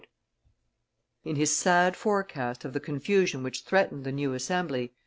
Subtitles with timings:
[1.23, 4.89] In his sad forecast of the confusion which threatened the new Assembly, M.